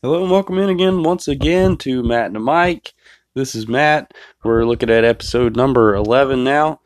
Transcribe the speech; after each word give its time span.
Hello 0.00 0.22
and 0.22 0.30
welcome 0.30 0.58
in 0.58 0.68
again, 0.68 1.02
once 1.02 1.26
again, 1.26 1.76
to 1.78 2.04
Matt 2.04 2.26
and 2.26 2.44
Mike. 2.44 2.94
This 3.34 3.56
is 3.56 3.66
Matt. 3.66 4.14
We're 4.44 4.64
looking 4.64 4.90
at 4.90 5.02
episode 5.02 5.56
number 5.56 5.92
eleven 5.92 6.44
now. 6.44 6.78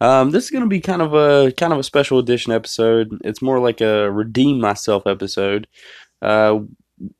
Um, 0.00 0.30
this 0.30 0.44
is 0.44 0.50
going 0.52 0.62
to 0.62 0.68
be 0.68 0.80
kind 0.80 1.02
of 1.02 1.12
a 1.12 1.50
kind 1.50 1.72
of 1.72 1.80
a 1.80 1.82
special 1.82 2.20
edition 2.20 2.52
episode. 2.52 3.20
It's 3.24 3.42
more 3.42 3.58
like 3.58 3.80
a 3.80 4.08
redeem 4.12 4.60
myself 4.60 5.04
episode. 5.08 5.66
Uh, 6.22 6.60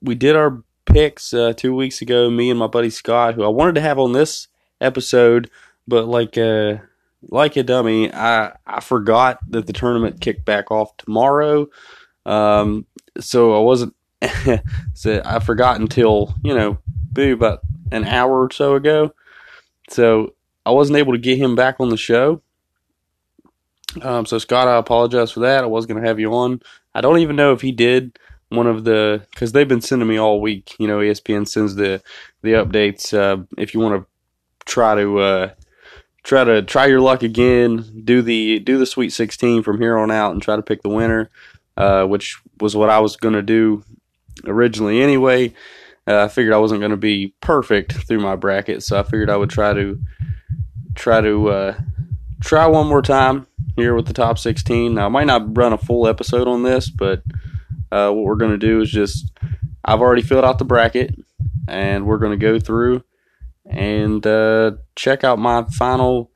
we 0.00 0.14
did 0.14 0.36
our 0.36 0.63
picks 0.86 1.35
uh, 1.35 1.53
two 1.57 1.75
weeks 1.75 2.01
ago. 2.01 2.30
Me 2.30 2.48
and 2.48 2.59
my 2.59 2.69
buddy 2.69 2.89
Scott, 2.91 3.35
who 3.35 3.43
I 3.43 3.48
wanted 3.48 3.75
to 3.75 3.80
have 3.80 3.98
on 3.98 4.12
this 4.12 4.46
episode, 4.80 5.51
but 5.89 6.07
like 6.07 6.39
uh, 6.39 6.77
like 7.23 7.57
a 7.57 7.64
dummy, 7.64 8.14
I 8.14 8.53
I 8.69 8.79
forgot 8.79 9.41
that 9.48 9.67
the 9.67 9.73
tournament 9.73 10.21
kicked 10.21 10.45
back 10.45 10.71
off 10.71 10.96
tomorrow. 10.96 11.67
Um, 12.25 12.87
so 13.19 13.57
I 13.57 13.64
wasn't 13.64 13.96
so 14.95 15.23
I 15.25 15.39
forgot 15.39 15.80
until 15.80 16.35
you 16.43 16.54
know, 16.54 16.79
boo, 17.13 17.32
about 17.32 17.61
an 17.90 18.04
hour 18.04 18.45
or 18.45 18.50
so 18.50 18.75
ago. 18.75 19.14
So 19.89 20.35
I 20.64 20.71
wasn't 20.71 20.99
able 20.99 21.12
to 21.12 21.18
get 21.18 21.39
him 21.39 21.54
back 21.54 21.76
on 21.81 21.89
the 21.89 21.96
show. 21.96 22.43
Um, 24.03 24.25
so 24.25 24.39
Scott, 24.39 24.68
I 24.68 24.76
apologize 24.76 25.32
for 25.32 25.40
that. 25.40 25.64
I 25.64 25.67
was 25.67 25.86
going 25.86 26.00
to 26.00 26.07
have 26.07 26.21
you 26.21 26.32
on. 26.32 26.61
I 26.95 27.00
don't 27.00 27.18
even 27.18 27.36
know 27.36 27.53
if 27.53 27.61
he 27.61 27.72
did 27.72 28.18
one 28.50 28.67
of 28.67 28.85
the 28.85 29.22
because 29.31 29.53
they've 29.53 29.67
been 29.67 29.81
sending 29.81 30.09
me 30.09 30.17
all 30.17 30.40
week. 30.40 30.76
You 30.79 30.87
know, 30.87 30.98
ESPN 30.98 31.48
sends 31.48 31.75
the 31.75 32.03
the 32.42 32.53
updates. 32.53 33.12
Uh, 33.17 33.45
if 33.59 33.75
you 33.75 33.81
want 33.81 34.03
to 34.03 34.64
try 34.67 34.95
to 34.95 35.19
uh, 35.19 35.50
try 36.23 36.45
to 36.45 36.62
try 36.62 36.87
your 36.87 37.00
luck 37.00 37.23
again, 37.23 38.03
do 38.05 38.23
the 38.23 38.61
do 38.61 38.78
the 38.78 38.87
Sweet 38.87 39.11
16 39.11 39.62
from 39.62 39.81
here 39.81 39.97
on 39.98 40.11
out 40.11 40.33
and 40.33 40.42
try 40.42 40.56
to 40.56 40.62
pick 40.62 40.83
the 40.83 40.89
winner, 40.89 41.31
uh, 41.77 42.05
which 42.05 42.41
was 42.61 42.77
what 42.77 42.91
I 42.91 43.00
was 43.00 43.17
going 43.17 43.34
to 43.34 43.42
do 43.42 43.83
originally 44.47 45.03
anyway. 45.03 45.55
Uh, 46.06 46.25
I 46.25 46.28
figured 46.28 46.55
I 46.55 46.58
wasn't 46.58 46.81
going 46.81 46.91
to 46.91 46.97
be 46.97 47.34
perfect 47.41 47.92
through 47.92 48.20
my 48.20 48.37
bracket, 48.37 48.83
so 48.83 48.98
I 48.98 49.03
figured 49.03 49.31
I 49.31 49.37
would 49.37 49.51
try 49.51 49.73
to 49.75 50.01
try 50.95 51.20
to 51.20 51.48
uh, 51.48 51.81
try 52.41 52.67
one 52.67 52.89
more 52.89 53.03
time 53.03 53.47
here 53.77 53.95
with 53.95 54.06
the 54.06 54.12
top 54.12 54.39
16. 54.39 54.95
Now, 54.95 55.06
I 55.06 55.09
might 55.09 55.27
not 55.27 55.56
run 55.56 55.73
a 55.73 55.78
full 55.78 56.06
episode 56.06 56.48
on 56.48 56.62
this, 56.62 56.91
but 56.91 57.23
uh, 57.92 58.11
what 58.11 58.25
we're 58.25 58.37
going 58.37 58.53
to 58.53 58.59
do 58.59 58.81
is 58.81 58.91
just 58.91 59.31
I've 59.84 60.00
already 60.00 60.23
filled 60.23 60.45
out 60.45 60.59
the 60.59 60.65
bracket, 60.65 61.15
and 61.69 62.06
we're 62.06 62.19
going 62.19 62.39
to 62.39 62.45
go 62.45 62.59
through 62.59 63.05
and 63.67 64.27
uh, 64.27 64.72
check 64.97 65.22
out 65.22 65.39
my 65.39 65.65
final 65.65 66.31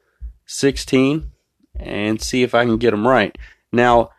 16 0.47 1.31
and 1.77 2.20
see 2.20 2.42
if 2.42 2.55
I 2.55 2.64
can 2.64 2.79
get 2.79 2.92
them 2.92 3.07
right. 3.07 3.36
Now, 3.73 4.11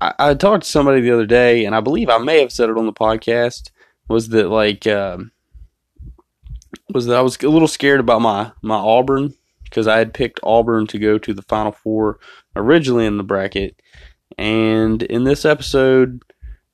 I, 0.00 0.14
I 0.18 0.34
talked 0.34 0.64
to 0.64 0.70
somebody 0.70 1.00
the 1.00 1.12
other 1.12 1.26
day, 1.26 1.64
and 1.64 1.74
I 1.74 1.80
believe 1.80 2.08
I 2.08 2.18
may 2.18 2.40
have 2.40 2.52
said 2.52 2.70
it 2.70 2.78
on 2.78 2.86
the 2.86 2.92
podcast. 2.92 3.70
Was 4.08 4.28
that 4.30 4.48
like 4.48 4.86
um, 4.86 5.32
was 6.92 7.06
that 7.06 7.16
I 7.16 7.20
was 7.20 7.36
a 7.42 7.48
little 7.48 7.68
scared 7.68 8.00
about 8.00 8.22
my 8.22 8.52
my 8.62 8.76
Auburn 8.76 9.34
because 9.64 9.86
I 9.86 9.98
had 9.98 10.14
picked 10.14 10.40
Auburn 10.42 10.86
to 10.88 10.98
go 10.98 11.18
to 11.18 11.32
the 11.32 11.42
Final 11.42 11.72
Four 11.72 12.18
originally 12.56 13.06
in 13.06 13.18
the 13.18 13.22
bracket, 13.22 13.80
and 14.36 15.02
in 15.02 15.24
this 15.24 15.44
episode, 15.44 16.22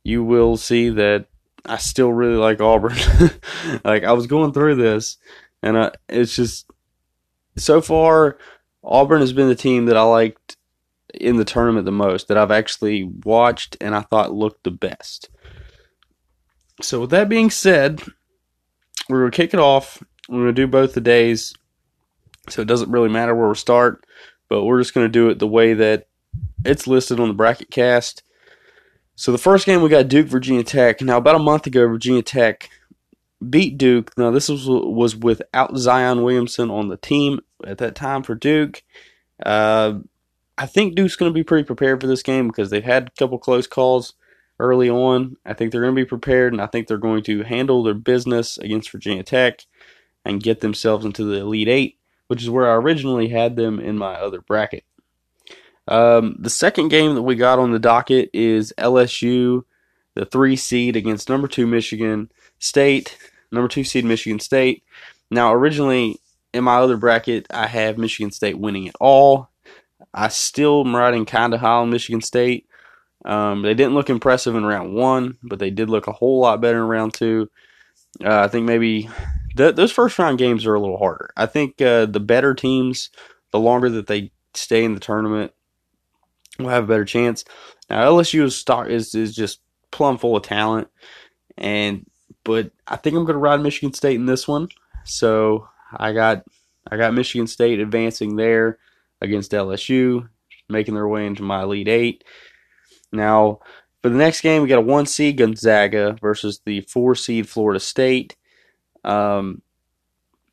you 0.02 0.24
will 0.24 0.56
see 0.56 0.88
that 0.90 1.26
I 1.66 1.76
still 1.76 2.12
really 2.12 2.36
like 2.36 2.60
Auburn. 2.60 2.96
like 3.84 4.04
I 4.04 4.12
was 4.12 4.26
going 4.26 4.52
through 4.52 4.76
this, 4.76 5.18
and 5.62 5.76
I, 5.76 5.92
it's 6.08 6.34
just 6.34 6.70
so 7.56 7.80
far 7.80 8.38
Auburn 8.84 9.20
has 9.20 9.32
been 9.32 9.48
the 9.48 9.54
team 9.54 9.86
that 9.86 9.96
I 9.96 10.02
liked 10.02 10.45
in 11.20 11.36
the 11.36 11.44
tournament 11.44 11.84
the 11.84 11.92
most 11.92 12.28
that 12.28 12.36
I've 12.36 12.50
actually 12.50 13.04
watched 13.04 13.76
and 13.80 13.94
I 13.94 14.02
thought 14.02 14.32
looked 14.32 14.64
the 14.64 14.70
best. 14.70 15.30
So 16.82 17.00
with 17.00 17.10
that 17.10 17.28
being 17.28 17.50
said, 17.50 18.02
we're 19.08 19.20
gonna 19.20 19.30
kick 19.30 19.54
it 19.54 19.60
off. 19.60 20.02
We're 20.28 20.40
gonna 20.40 20.52
do 20.52 20.66
both 20.66 20.94
the 20.94 21.00
days, 21.00 21.54
so 22.48 22.62
it 22.62 22.68
doesn't 22.68 22.90
really 22.90 23.08
matter 23.08 23.34
where 23.34 23.48
we 23.48 23.54
start, 23.54 24.04
but 24.48 24.64
we're 24.64 24.80
just 24.80 24.94
gonna 24.94 25.08
do 25.08 25.28
it 25.28 25.38
the 25.38 25.46
way 25.46 25.74
that 25.74 26.08
it's 26.64 26.86
listed 26.86 27.20
on 27.20 27.28
the 27.28 27.34
bracket 27.34 27.70
cast. 27.70 28.22
So 29.14 29.32
the 29.32 29.38
first 29.38 29.64
game 29.64 29.80
we 29.80 29.88
got 29.88 30.08
Duke 30.08 30.26
Virginia 30.26 30.64
Tech. 30.64 31.00
Now 31.00 31.16
about 31.16 31.36
a 31.36 31.40
month 31.40 31.66
ago, 31.66 31.88
Virginia 31.88 32.22
Tech 32.22 32.68
beat 33.48 33.78
Duke. 33.78 34.16
Now 34.18 34.30
this 34.30 34.48
was 34.48 34.66
was 34.68 35.16
without 35.16 35.76
Zion 35.76 36.22
Williamson 36.22 36.70
on 36.70 36.88
the 36.88 36.96
team 36.96 37.40
at 37.64 37.78
that 37.78 37.94
time 37.94 38.22
for 38.22 38.34
Duke. 38.34 38.82
Uh, 39.44 40.00
I 40.58 40.66
think 40.66 40.94
Duke's 40.94 41.16
going 41.16 41.30
to 41.30 41.34
be 41.34 41.44
pretty 41.44 41.64
prepared 41.64 42.00
for 42.00 42.06
this 42.06 42.22
game 42.22 42.48
because 42.48 42.70
they've 42.70 42.82
had 42.82 43.08
a 43.08 43.18
couple 43.18 43.38
close 43.38 43.66
calls 43.66 44.14
early 44.58 44.88
on. 44.88 45.36
I 45.44 45.52
think 45.52 45.70
they're 45.70 45.82
going 45.82 45.94
to 45.94 46.02
be 46.02 46.08
prepared, 46.08 46.52
and 46.52 46.62
I 46.62 46.66
think 46.66 46.86
they're 46.86 46.96
going 46.96 47.22
to 47.24 47.42
handle 47.42 47.82
their 47.82 47.94
business 47.94 48.56
against 48.58 48.90
Virginia 48.90 49.22
Tech 49.22 49.66
and 50.24 50.42
get 50.42 50.60
themselves 50.60 51.04
into 51.04 51.24
the 51.24 51.40
Elite 51.40 51.68
Eight, 51.68 51.98
which 52.28 52.42
is 52.42 52.50
where 52.50 52.70
I 52.70 52.74
originally 52.74 53.28
had 53.28 53.56
them 53.56 53.78
in 53.78 53.98
my 53.98 54.14
other 54.14 54.40
bracket. 54.40 54.84
Um, 55.88 56.36
the 56.38 56.50
second 56.50 56.88
game 56.88 57.14
that 57.14 57.22
we 57.22 57.36
got 57.36 57.58
on 57.58 57.70
the 57.70 57.78
docket 57.78 58.30
is 58.32 58.72
LSU, 58.76 59.62
the 60.14 60.24
three 60.24 60.56
seed 60.56 60.96
against 60.96 61.28
number 61.28 61.46
two 61.46 61.66
Michigan 61.66 62.30
State, 62.58 63.16
number 63.52 63.68
two 63.68 63.84
seed 63.84 64.04
Michigan 64.04 64.40
State. 64.40 64.82
Now, 65.30 65.52
originally 65.52 66.20
in 66.52 66.64
my 66.64 66.76
other 66.76 66.96
bracket, 66.96 67.46
I 67.50 67.66
have 67.66 67.98
Michigan 67.98 68.32
State 68.32 68.58
winning 68.58 68.86
it 68.86 68.96
all. 68.98 69.50
I 70.16 70.28
still 70.28 70.80
am 70.80 70.96
riding 70.96 71.26
kind 71.26 71.52
of 71.52 71.60
high 71.60 71.76
on 71.76 71.90
Michigan 71.90 72.22
State. 72.22 72.66
Um, 73.26 73.62
they 73.62 73.74
didn't 73.74 73.94
look 73.94 74.08
impressive 74.08 74.54
in 74.54 74.64
round 74.64 74.94
one, 74.94 75.36
but 75.42 75.58
they 75.58 75.70
did 75.70 75.90
look 75.90 76.06
a 76.06 76.12
whole 76.12 76.40
lot 76.40 76.60
better 76.60 76.78
in 76.78 76.88
round 76.88 77.12
two. 77.12 77.50
Uh, 78.24 78.40
I 78.40 78.48
think 78.48 78.64
maybe 78.64 79.10
th- 79.56 79.74
those 79.74 79.92
first 79.92 80.18
round 80.18 80.38
games 80.38 80.64
are 80.64 80.74
a 80.74 80.80
little 80.80 80.96
harder. 80.96 81.30
I 81.36 81.44
think 81.44 81.82
uh, 81.82 82.06
the 82.06 82.20
better 82.20 82.54
teams, 82.54 83.10
the 83.52 83.60
longer 83.60 83.90
that 83.90 84.06
they 84.06 84.32
stay 84.54 84.84
in 84.84 84.94
the 84.94 85.00
tournament, 85.00 85.52
will 86.58 86.68
have 86.68 86.84
a 86.84 86.86
better 86.86 87.04
chance. 87.04 87.44
Now 87.90 88.10
LSU 88.10 88.44
is 88.44 88.56
stock 88.56 88.88
is 88.88 89.14
is 89.14 89.34
just 89.34 89.60
plumb 89.90 90.16
full 90.16 90.36
of 90.36 90.44
talent, 90.44 90.88
and 91.58 92.06
but 92.42 92.70
I 92.86 92.96
think 92.96 93.16
I'm 93.16 93.24
going 93.24 93.34
to 93.34 93.38
ride 93.38 93.60
Michigan 93.60 93.92
State 93.92 94.16
in 94.16 94.26
this 94.26 94.48
one. 94.48 94.68
So 95.04 95.68
I 95.94 96.12
got 96.12 96.44
I 96.90 96.96
got 96.96 97.12
Michigan 97.12 97.46
State 97.46 97.80
advancing 97.80 98.36
there 98.36 98.78
against 99.20 99.52
LSU, 99.52 100.28
making 100.68 100.94
their 100.94 101.08
way 101.08 101.26
into 101.26 101.42
my 101.42 101.62
Elite 101.62 101.88
Eight. 101.88 102.24
Now, 103.12 103.60
for 104.02 104.10
the 104.10 104.18
next 104.18 104.40
game, 104.40 104.62
we 104.62 104.68
got 104.68 104.78
a 104.78 104.82
one 104.82 105.06
seed 105.06 105.38
Gonzaga 105.38 106.16
versus 106.20 106.60
the 106.64 106.82
four 106.82 107.14
seed 107.14 107.48
Florida 107.48 107.80
State. 107.80 108.36
Um, 109.04 109.62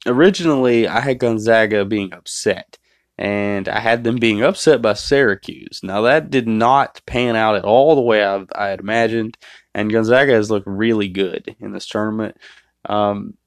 originally, 0.06 0.88
I 0.88 1.01
had 1.01 1.19
Gonzaga 1.19 1.85
being 1.85 2.13
upset, 2.13 2.78
and 3.18 3.68
I 3.68 3.79
had 3.79 4.03
them 4.03 4.16
being 4.16 4.44
upset 4.44 4.81
by 4.81 4.94
Syracuse. 4.94 5.81
Now, 5.84 6.01
that 6.01 6.30
did 6.30 6.47
not 6.47 7.01
pan 7.06 7.35
out 7.35 7.56
at 7.56 7.66
all 7.66 7.95
the 7.95 8.01
way 8.01 8.25
I, 8.25 8.45
I 8.56 8.68
had 8.69 8.80
imagined, 8.80 9.38
and 9.74 9.91
Gonzaga 9.91 10.34
has 10.34 10.50
looked 10.50 10.68
really 10.68 11.09
good 11.09 11.56
in 11.59 11.74
this 11.74 11.88
tournament. 11.88 12.38
Um, 12.85 13.38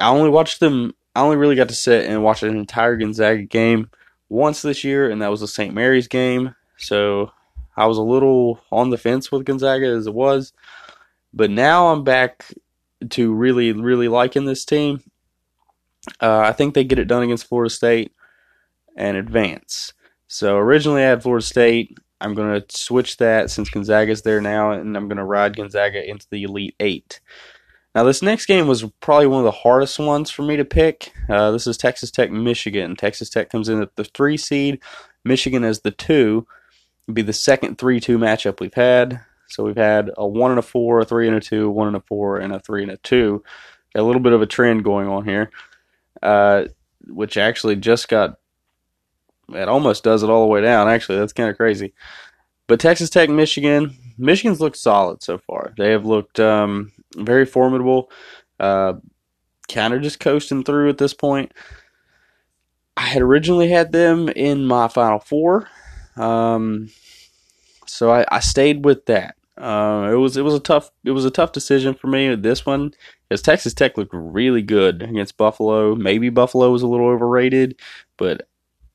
I 0.00 0.10
only 0.10 0.30
watched 0.30 0.60
them. 0.60 0.94
I 1.14 1.20
only 1.20 1.36
really 1.36 1.56
got 1.56 1.68
to 1.68 1.74
sit 1.74 2.06
and 2.06 2.24
watch 2.24 2.42
an 2.42 2.56
entire 2.56 2.96
Gonzaga 2.96 3.42
game 3.42 3.88
once 4.28 4.62
this 4.62 4.84
year, 4.84 5.10
and 5.10 5.22
that 5.22 5.30
was 5.30 5.40
the 5.40 5.48
St. 5.48 5.74
Mary's 5.74 6.08
game. 6.08 6.54
So 6.76 7.32
I 7.76 7.86
was 7.86 7.98
a 7.98 8.02
little 8.02 8.60
on 8.70 8.90
the 8.90 8.98
fence 8.98 9.30
with 9.30 9.44
Gonzaga 9.44 9.86
as 9.86 10.06
it 10.06 10.14
was. 10.14 10.52
But 11.32 11.50
now 11.50 11.88
I'm 11.88 12.04
back 12.04 12.46
to 13.10 13.34
really, 13.34 13.72
really 13.72 14.08
liking 14.08 14.44
this 14.44 14.64
team. 14.64 15.02
Uh, 16.20 16.38
I 16.38 16.52
think 16.52 16.74
they 16.74 16.84
get 16.84 16.98
it 16.98 17.08
done 17.08 17.22
against 17.22 17.46
Florida 17.46 17.70
State 17.70 18.12
and 18.96 19.16
advance. 19.16 19.92
So 20.28 20.56
originally 20.56 21.02
I 21.02 21.08
had 21.08 21.22
Florida 21.22 21.44
State. 21.44 21.98
I'm 22.20 22.34
going 22.34 22.60
to 22.60 22.76
switch 22.76 23.16
that 23.18 23.50
since 23.50 23.68
Gonzaga's 23.68 24.22
there 24.22 24.40
now, 24.40 24.72
and 24.72 24.96
I'm 24.96 25.08
going 25.08 25.18
to 25.18 25.24
ride 25.24 25.56
Gonzaga 25.56 26.08
into 26.08 26.26
the 26.30 26.44
Elite 26.44 26.76
Eight. 26.80 27.20
Now, 27.94 28.02
this 28.02 28.22
next 28.22 28.46
game 28.46 28.66
was 28.66 28.84
probably 29.00 29.28
one 29.28 29.38
of 29.38 29.44
the 29.44 29.52
hardest 29.52 29.98
ones 30.00 30.28
for 30.28 30.42
me 30.42 30.56
to 30.56 30.64
pick. 30.64 31.12
Uh, 31.28 31.52
this 31.52 31.66
is 31.66 31.76
Texas 31.76 32.10
Tech, 32.10 32.30
Michigan. 32.30 32.96
Texas 32.96 33.30
Tech 33.30 33.50
comes 33.50 33.68
in 33.68 33.80
at 33.80 33.94
the 33.94 34.04
three 34.04 34.36
seed, 34.36 34.80
Michigan 35.24 35.62
as 35.62 35.80
the 35.80 35.92
two. 35.92 36.46
It'd 37.06 37.14
be 37.14 37.22
the 37.22 37.32
second 37.32 37.78
3 37.78 38.00
2 38.00 38.18
matchup 38.18 38.60
we've 38.60 38.74
had. 38.74 39.20
So 39.48 39.62
we've 39.62 39.76
had 39.76 40.10
a 40.16 40.26
1 40.26 40.50
and 40.50 40.58
a 40.58 40.62
4, 40.62 41.00
a 41.00 41.04
3 41.04 41.28
and 41.28 41.36
a 41.36 41.40
2, 41.40 41.70
1 41.70 41.86
and 41.88 41.96
a 41.96 42.00
4, 42.00 42.38
and 42.38 42.52
a 42.52 42.60
3 42.60 42.82
and 42.82 42.92
a 42.92 42.96
2. 42.96 43.44
Got 43.94 44.00
a 44.00 44.02
little 44.02 44.22
bit 44.22 44.32
of 44.32 44.42
a 44.42 44.46
trend 44.46 44.84
going 44.84 45.06
on 45.06 45.24
here, 45.24 45.50
uh, 46.22 46.64
which 47.06 47.36
actually 47.36 47.76
just 47.76 48.08
got. 48.08 48.38
It 49.50 49.68
almost 49.68 50.02
does 50.02 50.22
it 50.22 50.30
all 50.30 50.42
the 50.42 50.52
way 50.52 50.62
down, 50.62 50.88
actually. 50.88 51.18
That's 51.18 51.34
kind 51.34 51.50
of 51.50 51.56
crazy. 51.58 51.92
But 52.66 52.80
Texas 52.80 53.10
Tech, 53.10 53.28
Michigan, 53.28 53.94
Michigan's 54.16 54.60
looked 54.60 54.78
solid 54.78 55.22
so 55.22 55.36
far. 55.36 55.74
They 55.76 55.90
have 55.90 56.06
looked 56.06 56.40
um, 56.40 56.92
very 57.14 57.46
formidable. 57.46 58.10
Uh, 58.58 58.94
kind 59.68 59.94
of 59.94 60.02
just 60.02 60.20
coasting 60.20 60.64
through 60.64 60.88
at 60.88 60.98
this 60.98 61.14
point. 61.14 61.52
I 62.96 63.02
had 63.02 63.22
originally 63.22 63.68
had 63.68 63.92
them 63.92 64.28
in 64.28 64.66
my 64.66 64.88
final 64.88 65.18
four, 65.18 65.68
um, 66.16 66.90
so 67.86 68.12
I, 68.12 68.24
I, 68.30 68.38
stayed 68.38 68.84
with 68.84 69.06
that. 69.06 69.34
Uh, 69.58 70.10
it 70.12 70.16
was 70.16 70.36
it 70.36 70.42
was 70.42 70.54
a 70.54 70.60
tough 70.60 70.92
it 71.02 71.10
was 71.10 71.24
a 71.24 71.30
tough 71.30 71.50
decision 71.50 71.94
for 71.94 72.06
me. 72.06 72.36
This 72.36 72.64
one, 72.64 72.92
because 73.28 73.42
Texas 73.42 73.74
Tech 73.74 73.98
looked 73.98 74.14
really 74.14 74.62
good 74.62 75.02
against 75.02 75.36
Buffalo. 75.36 75.96
Maybe 75.96 76.28
Buffalo 76.28 76.70
was 76.70 76.82
a 76.82 76.86
little 76.86 77.08
overrated, 77.08 77.80
but 78.16 78.48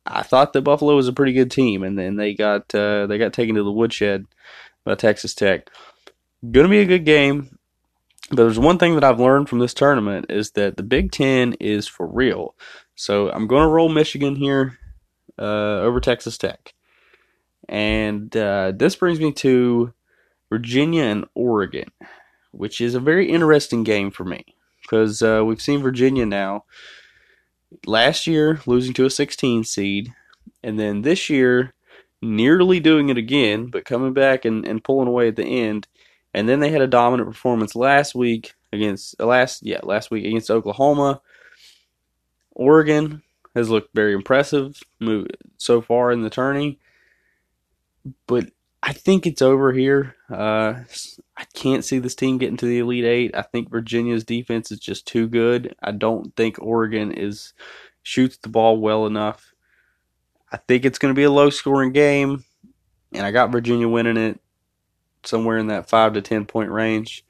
I 0.05 0.23
thought 0.23 0.53
that 0.53 0.61
Buffalo 0.61 0.95
was 0.95 1.07
a 1.07 1.13
pretty 1.13 1.33
good 1.33 1.51
team, 1.51 1.83
and 1.83 1.97
then 1.97 2.15
they 2.15 2.33
got 2.33 2.73
uh, 2.73 3.05
they 3.07 3.17
got 3.17 3.33
taken 3.33 3.55
to 3.55 3.63
the 3.63 3.71
woodshed 3.71 4.25
by 4.83 4.95
Texas 4.95 5.33
Tech. 5.33 5.69
Going 6.51 6.65
to 6.65 6.69
be 6.69 6.79
a 6.79 6.85
good 6.85 7.05
game. 7.05 7.58
But 8.29 8.43
there's 8.43 8.59
one 8.59 8.77
thing 8.77 8.95
that 8.95 9.03
I've 9.03 9.19
learned 9.19 9.49
from 9.49 9.59
this 9.59 9.73
tournament 9.73 10.27
is 10.29 10.51
that 10.51 10.77
the 10.77 10.83
Big 10.83 11.11
Ten 11.11 11.53
is 11.59 11.87
for 11.87 12.07
real. 12.07 12.55
So 12.95 13.31
I'm 13.31 13.47
going 13.47 13.63
to 13.63 13.69
roll 13.69 13.89
Michigan 13.89 14.35
here 14.35 14.77
uh, 15.37 15.81
over 15.81 15.99
Texas 15.99 16.37
Tech. 16.37 16.73
And 17.67 18.35
uh, 18.35 18.73
this 18.75 18.95
brings 18.95 19.19
me 19.19 19.31
to 19.33 19.93
Virginia 20.49 21.03
and 21.03 21.25
Oregon, 21.35 21.91
which 22.51 22.81
is 22.81 22.95
a 22.95 22.99
very 22.99 23.29
interesting 23.29 23.83
game 23.83 24.11
for 24.11 24.25
me 24.25 24.43
because 24.81 25.21
uh, 25.21 25.43
we've 25.45 25.61
seen 25.61 25.81
Virginia 25.81 26.25
now 26.25 26.65
last 27.85 28.27
year 28.27 28.59
losing 28.65 28.93
to 28.93 29.05
a 29.05 29.09
16 29.09 29.63
seed, 29.63 30.13
and 30.63 30.79
then 30.79 31.03
this 31.03 31.29
year 31.29 31.73
nearly 32.21 32.79
doing 32.79 33.09
it 33.09 33.17
again, 33.17 33.67
but 33.67 33.85
coming 33.85 34.13
back 34.13 34.45
and, 34.45 34.65
and 34.65 34.83
pulling 34.83 35.07
away 35.07 35.27
at 35.27 35.35
the 35.35 35.45
end. 35.45 35.87
And 36.33 36.47
then 36.47 36.59
they 36.59 36.69
had 36.69 36.81
a 36.81 36.87
dominant 36.87 37.29
performance 37.29 37.75
last 37.75 38.13
week 38.15 38.53
against 38.71 39.19
last 39.19 39.63
yeah 39.63 39.79
last 39.83 40.11
week 40.11 40.25
against 40.25 40.51
Oklahoma. 40.51 41.21
Oregon 42.51 43.23
has 43.55 43.69
looked 43.69 43.95
very 43.95 44.13
impressive 44.13 44.81
so 45.57 45.81
far 45.81 46.11
in 46.11 46.21
the 46.21 46.29
tourney, 46.29 46.79
but 48.27 48.51
I 48.81 48.93
think 48.93 49.25
it's 49.25 49.41
over 49.41 49.71
here. 49.73 50.15
Uh, 50.29 50.75
I 51.35 51.45
can't 51.53 51.83
see 51.83 51.99
this 51.99 52.15
team 52.15 52.37
getting 52.37 52.57
to 52.57 52.65
the 52.65 52.79
Elite 52.79 53.05
Eight. 53.05 53.35
I 53.35 53.41
think 53.41 53.69
Virginia's 53.69 54.23
defense 54.23 54.71
is 54.71 54.79
just 54.79 55.07
too 55.07 55.27
good. 55.27 55.75
I 55.81 55.91
don't 55.91 56.35
think 56.35 56.57
Oregon 56.61 57.11
is 57.11 57.53
shoots 58.03 58.37
the 58.37 58.49
ball 58.49 58.77
well 58.77 59.05
enough. 59.05 59.53
I 60.51 60.57
think 60.57 60.85
it's 60.85 60.99
going 60.99 61.13
to 61.13 61.19
be 61.19 61.23
a 61.23 61.31
low 61.31 61.49
scoring 61.49 61.91
game, 61.91 62.43
and 63.13 63.25
I 63.25 63.31
got 63.31 63.51
Virginia 63.51 63.87
winning 63.87 64.17
it 64.17 64.39
somewhere 65.23 65.57
in 65.57 65.67
that 65.67 65.89
five 65.89 66.13
to 66.13 66.21
ten 66.21 66.45
point 66.45 66.71
range. 66.71 67.25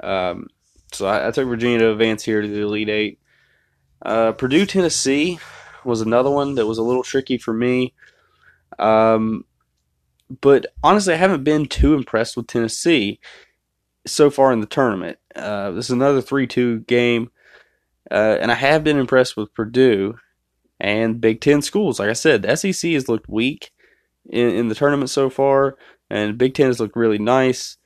Um, 0.00 0.48
so 0.92 1.06
I, 1.06 1.28
I, 1.28 1.30
took 1.30 1.46
Virginia 1.46 1.78
to 1.80 1.92
advance 1.92 2.24
here 2.24 2.40
to 2.40 2.48
the 2.48 2.62
Elite 2.62 2.88
Eight. 2.88 3.18
Uh, 4.02 4.32
Purdue, 4.32 4.66
Tennessee 4.66 5.38
was 5.84 6.00
another 6.00 6.30
one 6.30 6.54
that 6.54 6.66
was 6.66 6.78
a 6.78 6.82
little 6.82 7.02
tricky 7.02 7.38
for 7.38 7.52
me. 7.52 7.94
Um, 8.78 9.44
but 10.40 10.66
honestly, 10.82 11.14
I 11.14 11.18
haven't 11.18 11.44
been 11.44 11.66
too 11.66 11.94
impressed 11.94 12.36
with 12.36 12.46
Tennessee 12.46 13.20
so 14.06 14.30
far 14.30 14.52
in 14.52 14.60
the 14.60 14.66
tournament. 14.66 15.18
Uh, 15.34 15.72
this 15.72 15.86
is 15.86 15.90
another 15.90 16.20
3 16.22 16.46
2 16.46 16.80
game, 16.80 17.30
uh, 18.10 18.38
and 18.40 18.50
I 18.50 18.54
have 18.54 18.84
been 18.84 18.98
impressed 18.98 19.36
with 19.36 19.54
Purdue 19.54 20.14
and 20.78 21.20
Big 21.20 21.40
Ten 21.40 21.62
schools. 21.62 21.98
Like 21.98 22.10
I 22.10 22.14
said, 22.14 22.42
the 22.42 22.56
SEC 22.56 22.92
has 22.92 23.08
looked 23.08 23.28
weak 23.28 23.70
in, 24.28 24.50
in 24.50 24.68
the 24.68 24.74
tournament 24.74 25.10
so 25.10 25.28
far, 25.30 25.76
and 26.10 26.38
Big 26.38 26.54
Ten 26.54 26.66
has 26.66 26.80
looked 26.80 26.96
really 26.96 27.18
nice. 27.18 27.76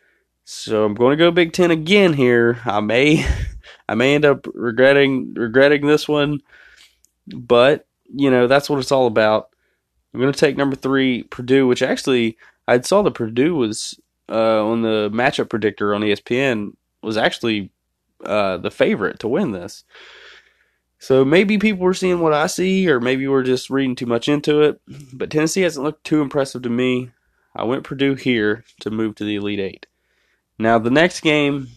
So 0.45 0.85
I'm 0.85 0.95
going 0.95 1.17
to 1.17 1.25
go 1.25 1.31
Big 1.31 1.53
Ten 1.53 1.71
again 1.71 2.13
here. 2.13 2.61
I 2.65 2.81
may, 2.81 3.27
I 3.89 3.95
may 3.95 4.15
end 4.15 4.25
up 4.25 4.47
regretting 4.55 5.35
regretting 5.35 5.87
this 5.87 6.09
one, 6.09 6.41
but 7.27 7.87
you 8.15 8.31
know 8.31 8.47
that's 8.47 8.69
what 8.69 8.79
it's 8.79 8.93
all 8.93 9.07
about. 9.07 9.51
I'm 10.13 10.21
going 10.21 10.33
to 10.33 10.39
take 10.39 10.57
number 10.57 10.77
three, 10.77 11.25
Purdue, 11.25 11.67
which 11.67 11.83
actually 11.83 12.37
I 12.69 12.81
saw 12.81 13.03
that 13.03 13.15
Purdue 13.15 13.55
was 13.57 13.99
uh, 14.29 14.65
on 14.65 14.83
the 14.83 15.11
matchup 15.13 15.51
predictor 15.51 15.95
on 15.95 16.03
ESPN 16.03 16.75
was 17.03 17.17
actually 17.17 17.71
uh, 18.25 18.57
the 18.59 18.71
favorite 18.71 19.19
to 19.21 19.29
win 19.29 19.53
this. 19.53 19.85
So 20.99 21.25
maybe 21.25 21.59
people 21.59 21.85
were 21.85 21.93
seeing 21.93 22.21
what 22.21 22.33
I 22.33 22.47
see, 22.47 22.89
or 22.89 23.01
maybe 23.01 23.29
we're 23.29 23.43
just 23.43 23.69
reading 23.69 23.95
too 23.95 24.07
much 24.07 24.29
into 24.29 24.63
it. 24.63 24.81
But 25.13 25.31
Tennessee 25.31 25.61
hasn't 25.61 25.85
looked 25.85 26.05
too 26.05 26.23
impressive 26.23 26.63
to 26.63 26.71
me. 26.71 27.11
I 27.55 27.65
went 27.65 27.85
Purdue 27.85 28.15
here 28.15 28.65
to 28.81 28.91
move 28.91 29.15
to 29.17 29.25
the 29.25 29.37
Elite 29.37 29.61
Eight. 29.61 29.87
Now 30.59 30.79
the 30.79 30.91
next 30.91 31.21
game, 31.21 31.69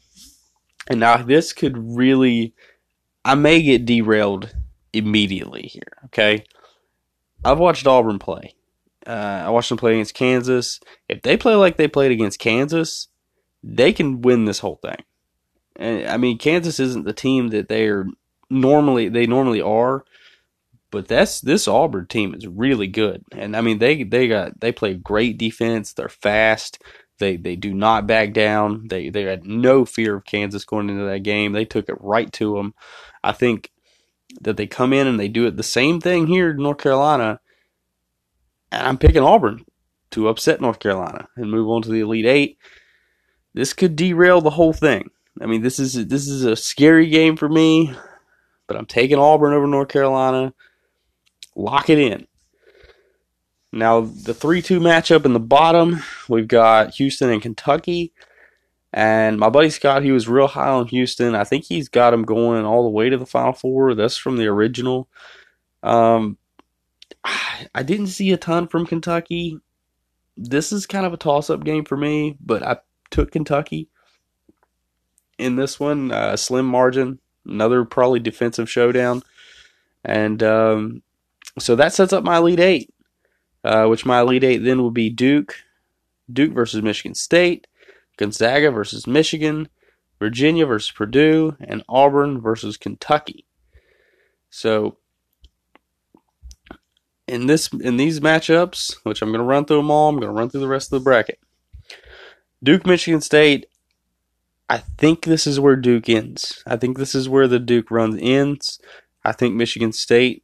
and 0.88 1.00
now 1.00 1.18
this 1.18 1.54
could 1.54 1.78
really, 1.78 2.54
I 3.24 3.36
may 3.36 3.62
get 3.62 3.86
derailed 3.86 4.56
immediately 4.94 5.64
here. 5.64 5.98
Okay, 6.06 6.44
I've 7.44 7.60
watched 7.60 7.88
Auburn 7.88 8.20
play. 8.20 8.56
Uh, 9.06 9.44
I 9.46 9.50
watched 9.50 9.70
them 9.70 9.78
play 9.78 9.94
against 9.94 10.16
Kansas. 10.16 10.80
If 11.08 11.22
they 11.22 11.38
play 11.38 11.56
like 11.56 11.78
they 11.78 11.88
played 11.88 12.12
against 12.12 12.40
Kansas, 12.40 13.08
they 13.64 13.94
can 13.94 14.22
win 14.22 14.46
this 14.46 14.60
whole 14.60 14.80
thing. 14.82 14.98
And 15.76 16.08
I 16.08 16.18
mean, 16.18 16.38
Kansas 16.38 16.80
isn't 16.80 17.06
the 17.06 17.14
team 17.14 17.50
that 17.50 17.70
they're 17.70 18.08
normally 18.50 19.10
they 19.10 19.26
normally 19.28 19.62
are, 19.62 20.04
but 20.92 21.08
that's 21.08 21.42
this 21.42 21.68
Auburn 21.68 22.08
team 22.08 22.34
is 22.34 22.48
really 22.48 22.88
good. 22.88 23.24
And 23.32 23.56
I 23.56 23.62
mean, 23.62 23.80
they 23.80 24.04
they 24.04 24.28
got 24.28 24.60
they 24.60 24.72
play 24.72 24.94
great 24.94 25.38
defense. 25.38 25.94
They're 25.94 26.10
fast. 26.10 26.82
They 27.20 27.36
they 27.38 27.56
do 27.56 27.74
not 27.74 28.08
back 28.08 28.34
down. 28.34 28.88
They 28.88 29.10
they 29.10 29.24
had 29.24 29.46
no 29.46 29.86
fear 29.86 30.16
of 30.16 30.26
Kansas 30.26 30.66
going 30.66 30.90
into 30.90 31.06
that 31.06 31.24
game. 31.24 31.52
They 31.52 31.66
took 31.66 31.90
it 31.90 31.98
right 32.00 32.32
to 32.34 32.56
them. 32.56 32.74
I 33.24 33.32
think 33.32 33.72
that 34.42 34.58
they 34.58 34.68
come 34.68 34.94
in 34.94 35.08
and 35.08 35.20
they 35.20 35.28
do 35.28 35.48
it 35.48 35.58
the 35.58 35.64
same 35.64 36.00
thing 36.00 36.28
here 36.28 36.52
in 36.52 36.58
North 36.58 36.78
Carolina. 36.78 37.40
And 38.72 38.86
I'm 38.86 38.98
picking 38.98 39.24
Auburn 39.24 39.66
to 40.12 40.28
upset 40.28 40.62
North 40.62 40.80
Carolina 40.80 41.28
and 41.36 41.52
move 41.52 41.70
on 41.70 41.82
to 41.84 41.90
the 41.90 42.02
Elite 42.02 42.26
Eight. 42.26 42.58
This 43.54 43.74
could 43.74 43.96
derail 43.96 44.42
the 44.42 44.52
whole 44.52 44.74
thing. 44.74 45.10
I 45.42 45.46
mean, 45.46 45.62
this 45.62 45.80
is 45.80 46.08
this 46.08 46.28
is 46.28 46.44
a 46.44 46.56
scary 46.56 47.10
game 47.10 47.38
for 47.38 47.50
me, 47.50 47.94
but 48.68 48.78
I'm 48.78 48.86
taking 48.86 49.20
Auburn 49.20 49.54
over 49.54 49.68
North 49.68 49.90
Carolina. 49.90 50.54
Lock 51.58 51.90
it 51.90 51.98
in. 51.98 52.28
Now 53.74 54.02
the 54.02 54.34
three-two 54.34 54.80
matchup 54.80 55.26
in 55.26 55.34
the 55.34 55.40
bottom, 55.40 56.04
we've 56.30 56.48
got 56.48 56.94
Houston 56.94 57.32
and 57.32 57.42
Kentucky. 57.42 58.14
And 58.94 59.38
my 59.38 59.50
buddy 59.50 59.70
Scott, 59.70 60.04
he 60.04 60.12
was 60.12 60.30
real 60.30 60.48
high 60.48 60.70
on 60.70 60.88
Houston. 60.88 61.36
I 61.36 61.44
think 61.44 61.66
he's 61.66 61.90
got 61.90 62.14
him 62.14 62.24
going 62.24 62.64
all 62.64 62.84
the 62.84 62.90
way 62.90 63.10
to 63.10 63.18
the 63.18 63.26
Final 63.26 63.54
Four. 63.54 63.96
That's 63.96 64.18
from 64.18 64.38
the 64.38 64.46
original. 64.48 65.10
Um, 65.84 66.38
I 67.76 67.84
didn't 67.84 68.08
see 68.08 68.32
a 68.32 68.38
ton 68.38 68.68
from 68.68 68.86
Kentucky. 68.86 69.60
This 70.38 70.72
is 70.72 70.86
kind 70.86 71.06
of 71.06 71.14
a 71.14 71.18
toss-up 71.18 71.64
game 71.64 71.84
for 71.84 71.98
me, 71.98 72.38
but 72.40 72.64
I 72.64 72.78
took 73.10 73.32
Kentucky 73.32 73.90
in 75.38 75.56
this 75.56 75.80
one. 75.80 76.12
Uh, 76.12 76.38
slim 76.38 76.68
margin, 76.68 77.20
another 77.46 77.84
probably 77.84 78.20
defensive 78.20 78.70
showdown, 78.70 79.24
and 80.06 80.42
um, 80.44 81.04
so 81.60 81.76
that 81.76 81.94
sets 81.94 82.14
up 82.14 82.24
my 82.24 82.38
Elite 82.38 82.60
Eight. 82.60 82.94
Uh, 83.64 83.88
which 83.88 84.06
my 84.06 84.22
Elite 84.22 84.44
Eight 84.44 84.58
then 84.60 84.82
will 84.82 84.92
be 84.92 85.10
Duke, 85.10 85.56
Duke 86.32 86.54
versus 86.54 86.82
Michigan 86.82 87.16
State, 87.16 87.68
Gonzaga 88.16 88.72
versus 88.72 89.06
Michigan, 89.06 89.68
Virginia 90.20 90.66
versus 90.66 90.92
Purdue, 90.92 91.58
and 91.60 91.84
Auburn 91.90 92.40
versus 92.40 92.78
Kentucky. 92.78 93.46
So 94.50 94.98
in 97.28 97.48
this 97.48 97.68
in 97.74 97.98
these 97.98 98.20
matchups, 98.20 98.98
which 99.04 99.22
I'm 99.22 99.30
going 99.30 99.40
to 99.40 99.46
run 99.46 99.66
through 99.66 99.78
them 99.78 99.92
all, 99.92 100.10
I'm 100.10 100.16
going 100.16 100.34
to 100.34 100.40
run 100.40 100.50
through 100.50 100.62
the 100.62 100.68
rest 100.68 100.94
of 100.94 101.00
the 101.00 101.04
bracket. 101.04 101.40
Duke 102.64 102.86
Michigan 102.86 103.22
State 103.22 103.68
I 104.70 104.80
think 104.80 105.24
this 105.24 105.48
is 105.48 105.60
where 105.60 105.78
Duke 105.78 106.10
ends. 106.10 106.62
I 106.68 106.76
think 106.76 106.98
this 106.98 107.16
is 107.16 107.30
where 107.30 107.48
the 107.48 107.60
Duke 107.60 107.90
run 107.90 108.20
ends. 108.20 108.80
I 109.24 109.32
think 109.32 109.56
Michigan 109.56 109.94
State 109.94 110.44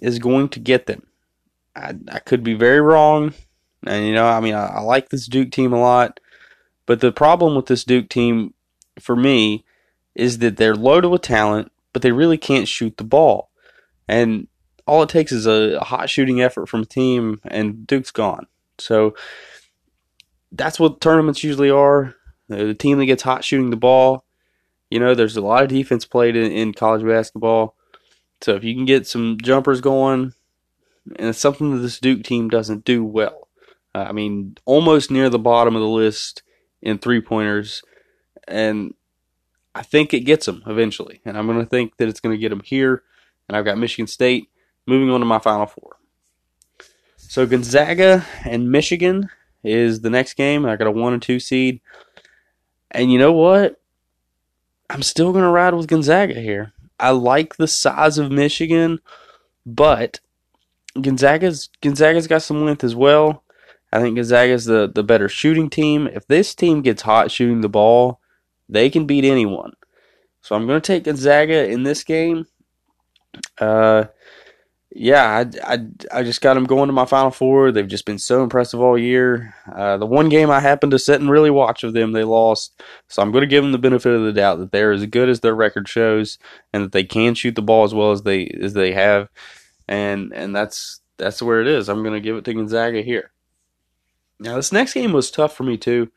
is 0.00 0.18
going 0.18 0.48
to 0.50 0.60
get 0.60 0.86
them. 0.86 1.06
I, 1.74 1.94
I 2.08 2.18
could 2.18 2.42
be 2.42 2.54
very 2.54 2.80
wrong. 2.80 3.34
And, 3.86 4.06
you 4.06 4.14
know, 4.14 4.26
I 4.26 4.40
mean, 4.40 4.54
I, 4.54 4.66
I 4.66 4.80
like 4.80 5.08
this 5.08 5.26
Duke 5.26 5.50
team 5.50 5.72
a 5.72 5.80
lot. 5.80 6.20
But 6.86 7.00
the 7.00 7.12
problem 7.12 7.54
with 7.54 7.66
this 7.66 7.84
Duke 7.84 8.08
team, 8.08 8.54
for 9.00 9.16
me, 9.16 9.64
is 10.14 10.38
that 10.38 10.56
they're 10.56 10.74
loaded 10.74 11.08
with 11.08 11.22
talent, 11.22 11.72
but 11.92 12.02
they 12.02 12.12
really 12.12 12.38
can't 12.38 12.68
shoot 12.68 12.96
the 12.96 13.04
ball. 13.04 13.50
And 14.08 14.48
all 14.86 15.02
it 15.02 15.08
takes 15.08 15.32
is 15.32 15.46
a, 15.46 15.78
a 15.80 15.84
hot 15.84 16.10
shooting 16.10 16.42
effort 16.42 16.66
from 16.66 16.82
a 16.82 16.86
team, 16.86 17.40
and 17.44 17.86
Duke's 17.86 18.10
gone. 18.10 18.46
So 18.78 19.14
that's 20.50 20.78
what 20.78 21.00
tournaments 21.00 21.44
usually 21.44 21.70
are. 21.70 22.14
The 22.48 22.74
team 22.74 22.98
that 22.98 23.06
gets 23.06 23.22
hot 23.22 23.44
shooting 23.44 23.70
the 23.70 23.76
ball. 23.76 24.24
You 24.90 25.00
know, 25.00 25.14
there's 25.14 25.36
a 25.36 25.40
lot 25.40 25.62
of 25.62 25.70
defense 25.70 26.04
played 26.04 26.36
in, 26.36 26.52
in 26.52 26.74
college 26.74 27.04
basketball. 27.06 27.76
So 28.42 28.56
if 28.56 28.64
you 28.64 28.74
can 28.74 28.84
get 28.84 29.06
some 29.06 29.38
jumpers 29.40 29.80
going, 29.80 30.34
and 31.16 31.28
it's 31.28 31.38
something 31.38 31.74
that 31.74 31.78
this 31.78 32.00
Duke 32.00 32.24
team 32.24 32.48
doesn't 32.48 32.84
do 32.84 33.04
well. 33.04 33.48
Uh, 33.94 34.06
I 34.08 34.12
mean, 34.12 34.56
almost 34.64 35.10
near 35.10 35.28
the 35.28 35.38
bottom 35.38 35.76
of 35.76 35.82
the 35.82 35.88
list 35.88 36.42
in 36.80 36.98
three 36.98 37.20
pointers, 37.20 37.82
and 38.48 38.94
I 39.74 39.82
think 39.82 40.12
it 40.12 40.20
gets 40.20 40.46
them 40.46 40.62
eventually. 40.66 41.20
And 41.24 41.36
I'm 41.38 41.46
going 41.46 41.60
to 41.60 41.66
think 41.66 41.96
that 41.96 42.08
it's 42.08 42.20
going 42.20 42.34
to 42.34 42.40
get 42.40 42.50
them 42.50 42.62
here. 42.64 43.02
And 43.48 43.56
I've 43.56 43.64
got 43.64 43.78
Michigan 43.78 44.06
State 44.06 44.48
moving 44.86 45.10
on 45.10 45.20
to 45.20 45.26
my 45.26 45.38
Final 45.38 45.66
Four. 45.66 45.96
So 47.16 47.46
Gonzaga 47.46 48.26
and 48.44 48.70
Michigan 48.70 49.30
is 49.64 50.00
the 50.00 50.10
next 50.10 50.34
game. 50.34 50.66
I 50.66 50.76
got 50.76 50.86
a 50.86 50.90
one 50.90 51.12
and 51.12 51.22
two 51.22 51.40
seed. 51.40 51.80
And 52.90 53.10
you 53.10 53.18
know 53.18 53.32
what? 53.32 53.80
I'm 54.90 55.02
still 55.02 55.32
going 55.32 55.44
to 55.44 55.50
ride 55.50 55.74
with 55.74 55.86
Gonzaga 55.86 56.34
here. 56.34 56.72
I 57.02 57.10
like 57.10 57.56
the 57.56 57.68
size 57.68 58.16
of 58.16 58.30
Michigan, 58.30 59.00
but 59.66 60.20
Gonzaga's 61.00 61.68
Gonzaga's 61.80 62.26
got 62.26 62.42
some 62.42 62.64
length 62.64 62.84
as 62.84 62.94
well. 62.94 63.42
I 63.92 64.00
think 64.00 64.16
Gonzaga's 64.16 64.64
the, 64.64 64.90
the 64.92 65.02
better 65.02 65.28
shooting 65.28 65.68
team. 65.68 66.06
If 66.06 66.26
this 66.26 66.54
team 66.54 66.80
gets 66.80 67.02
hot 67.02 67.30
shooting 67.30 67.60
the 67.60 67.68
ball, 67.68 68.20
they 68.68 68.88
can 68.88 69.06
beat 69.06 69.24
anyone. 69.24 69.74
So 70.40 70.56
I'm 70.56 70.66
going 70.66 70.80
to 70.80 70.86
take 70.86 71.04
Gonzaga 71.04 71.68
in 71.68 71.82
this 71.82 72.02
game. 72.02 72.46
Uh, 73.58 74.04
yeah, 74.94 75.44
I, 75.64 75.74
I, 75.74 75.86
I 76.12 76.22
just 76.22 76.40
got 76.42 76.54
them 76.54 76.64
going 76.64 76.88
to 76.88 76.92
my 76.92 77.06
Final 77.06 77.30
Four. 77.30 77.72
They've 77.72 77.88
just 77.88 78.04
been 78.04 78.18
so 78.18 78.42
impressive 78.42 78.80
all 78.80 78.98
year. 78.98 79.54
Uh, 79.72 79.96
the 79.96 80.06
one 80.06 80.28
game 80.28 80.50
I 80.50 80.60
happened 80.60 80.92
to 80.92 80.98
sit 80.98 81.20
and 81.20 81.30
really 81.30 81.50
watch 81.50 81.82
of 81.82 81.94
them, 81.94 82.12
they 82.12 82.24
lost. 82.24 82.82
So 83.08 83.22
I'm 83.22 83.32
going 83.32 83.42
to 83.42 83.48
give 83.48 83.64
them 83.64 83.72
the 83.72 83.78
benefit 83.78 84.12
of 84.12 84.22
the 84.22 84.32
doubt 84.32 84.58
that 84.58 84.70
they're 84.70 84.92
as 84.92 85.06
good 85.06 85.28
as 85.28 85.40
their 85.40 85.54
record 85.54 85.88
shows, 85.88 86.38
and 86.72 86.84
that 86.84 86.92
they 86.92 87.04
can 87.04 87.34
shoot 87.34 87.54
the 87.54 87.62
ball 87.62 87.84
as 87.84 87.94
well 87.94 88.12
as 88.12 88.22
they 88.22 88.46
as 88.60 88.74
they 88.74 88.92
have, 88.92 89.30
and 89.88 90.32
and 90.34 90.54
that's 90.54 91.00
that's 91.16 91.40
where 91.40 91.60
it 91.60 91.68
is. 91.68 91.88
I'm 91.88 92.02
going 92.02 92.14
to 92.14 92.20
give 92.20 92.36
it 92.36 92.44
to 92.44 92.54
Gonzaga 92.54 93.00
here. 93.00 93.30
Now 94.40 94.56
this 94.56 94.72
next 94.72 94.94
game 94.94 95.12
was 95.12 95.30
tough 95.30 95.56
for 95.56 95.62
me 95.62 95.78
too. 95.78 96.10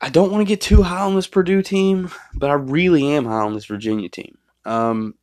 I 0.00 0.10
don't 0.10 0.30
want 0.30 0.42
to 0.42 0.48
get 0.48 0.60
too 0.60 0.82
high 0.82 1.02
on 1.02 1.14
this 1.14 1.28
Purdue 1.28 1.62
team, 1.62 2.10
but 2.34 2.50
I 2.50 2.54
really 2.54 3.06
am 3.14 3.24
high 3.24 3.42
on 3.42 3.54
this 3.54 3.66
Virginia 3.66 4.08
team. 4.08 4.36
Um, 4.64 5.14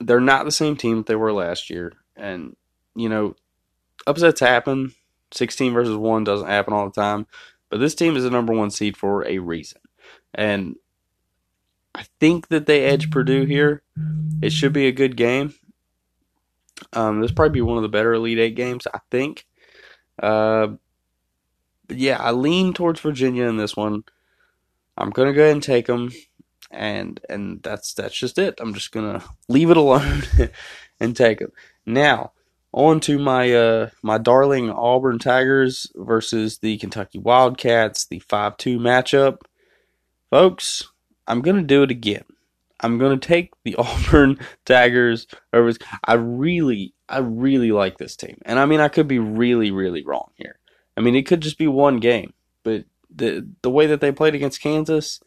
they're 0.00 0.20
not 0.20 0.44
the 0.44 0.52
same 0.52 0.76
team 0.76 0.98
that 0.98 1.06
they 1.06 1.16
were 1.16 1.32
last 1.32 1.70
year. 1.70 1.92
And, 2.16 2.56
you 2.94 3.08
know, 3.08 3.36
upsets 4.06 4.40
happen. 4.40 4.92
16 5.32 5.72
versus 5.72 5.96
1 5.96 6.24
doesn't 6.24 6.46
happen 6.46 6.72
all 6.72 6.88
the 6.88 7.00
time. 7.00 7.26
But 7.68 7.78
this 7.78 7.94
team 7.94 8.16
is 8.16 8.24
the 8.24 8.30
number 8.30 8.52
one 8.52 8.70
seed 8.70 8.96
for 8.96 9.26
a 9.26 9.38
reason. 9.38 9.80
And 10.32 10.76
I 11.94 12.04
think 12.20 12.48
that 12.48 12.66
they 12.66 12.84
edge 12.84 13.10
Purdue 13.10 13.44
here. 13.44 13.82
It 14.42 14.50
should 14.50 14.72
be 14.72 14.86
a 14.86 14.92
good 14.92 15.16
game. 15.16 15.54
Um, 16.92 17.20
this 17.20 17.32
probably 17.32 17.54
be 17.54 17.62
one 17.62 17.78
of 17.78 17.82
the 17.82 17.88
better 17.88 18.12
Elite 18.12 18.38
Eight 18.38 18.54
games, 18.54 18.86
I 18.92 19.00
think. 19.10 19.46
Uh, 20.22 20.68
yeah, 21.88 22.18
I 22.20 22.32
lean 22.32 22.74
towards 22.74 23.00
Virginia 23.00 23.44
in 23.44 23.56
this 23.56 23.76
one. 23.76 24.04
I'm 24.98 25.10
gonna 25.10 25.32
go 25.32 25.42
ahead 25.42 25.52
and 25.52 25.62
take 25.62 25.86
them 25.86 26.10
and 26.76 27.20
and 27.28 27.62
that's 27.62 27.94
that's 27.94 28.16
just 28.16 28.38
it. 28.38 28.54
I'm 28.60 28.74
just 28.74 28.92
gonna 28.92 29.24
leave 29.48 29.70
it 29.70 29.76
alone 29.76 30.22
and 31.00 31.16
take 31.16 31.40
it. 31.40 31.52
Now 31.84 32.32
on 32.72 33.00
to 33.00 33.18
my 33.18 33.52
uh 33.52 33.90
my 34.02 34.18
darling 34.18 34.70
Auburn 34.70 35.18
Tigers 35.18 35.90
versus 35.96 36.58
the 36.58 36.76
Kentucky 36.78 37.18
Wildcats, 37.18 38.06
the 38.06 38.20
five 38.20 38.56
two 38.56 38.78
matchup, 38.78 39.38
folks. 40.30 40.88
I'm 41.26 41.40
gonna 41.40 41.62
do 41.62 41.82
it 41.82 41.90
again. 41.90 42.24
I'm 42.80 42.98
gonna 42.98 43.16
take 43.16 43.52
the 43.64 43.74
Auburn 43.78 44.38
Tigers 44.64 45.26
over. 45.52 45.72
I 46.04 46.14
really, 46.14 46.94
I 47.08 47.18
really 47.18 47.72
like 47.72 47.98
this 47.98 48.16
team, 48.16 48.38
and 48.44 48.58
I 48.58 48.66
mean 48.66 48.80
I 48.80 48.88
could 48.88 49.08
be 49.08 49.18
really, 49.18 49.70
really 49.70 50.04
wrong 50.04 50.30
here. 50.36 50.58
I 50.96 51.00
mean 51.00 51.16
it 51.16 51.26
could 51.26 51.40
just 51.40 51.58
be 51.58 51.66
one 51.66 51.96
game, 51.96 52.34
but 52.62 52.84
the 53.14 53.48
the 53.62 53.70
way 53.70 53.86
that 53.86 54.00
they 54.00 54.12
played 54.12 54.34
against 54.34 54.60
Kansas 54.60 55.20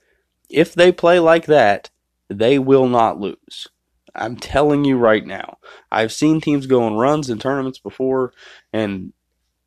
if 0.49 0.73
they 0.73 0.91
play 0.91 1.19
like 1.19 1.45
that, 1.45 1.89
they 2.29 2.59
will 2.59 2.87
not 2.87 3.19
lose. 3.19 3.67
I'm 4.15 4.35
telling 4.35 4.85
you 4.85 4.97
right 4.97 5.25
now. 5.25 5.57
I've 5.91 6.11
seen 6.11 6.41
teams 6.41 6.67
go 6.67 6.83
on 6.83 6.95
runs 6.95 7.29
in 7.29 7.39
tournaments 7.39 7.79
before, 7.79 8.33
and 8.73 9.13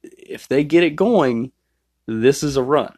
if 0.02 0.48
they 0.48 0.64
get 0.64 0.82
it 0.82 0.96
going, 0.96 1.52
this 2.06 2.42
is 2.42 2.56
a 2.56 2.62
run. 2.62 2.94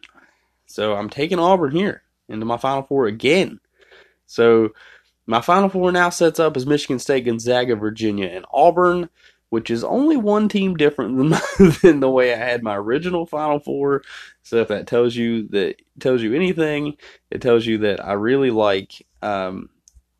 So 0.66 0.94
I'm 0.94 1.10
taking 1.10 1.38
Auburn 1.38 1.72
here 1.72 2.02
into 2.28 2.46
my 2.46 2.56
Final 2.56 2.82
Four 2.82 3.06
again. 3.06 3.60
So 4.26 4.70
my 5.26 5.40
Final 5.40 5.68
Four 5.68 5.92
now 5.92 6.10
sets 6.10 6.40
up 6.40 6.56
as 6.56 6.66
Michigan 6.66 6.98
State, 6.98 7.26
Gonzaga, 7.26 7.76
Virginia, 7.76 8.26
and 8.26 8.46
Auburn 8.52 9.08
which 9.50 9.70
is 9.70 9.84
only 9.84 10.16
one 10.16 10.48
team 10.48 10.76
different 10.76 11.16
than, 11.16 11.72
than 11.82 12.00
the 12.00 12.10
way 12.10 12.32
I 12.32 12.36
had 12.36 12.62
my 12.62 12.76
original 12.76 13.26
Final 13.26 13.58
Four. 13.58 14.02
So 14.42 14.56
if 14.56 14.68
that 14.68 14.86
tells 14.86 15.14
you 15.16 15.48
that 15.48 15.76
tells 16.00 16.22
you 16.22 16.34
anything, 16.34 16.96
it 17.30 17.40
tells 17.40 17.66
you 17.66 17.78
that 17.78 18.04
I 18.04 18.12
really 18.14 18.50
like 18.50 19.06
um, 19.22 19.70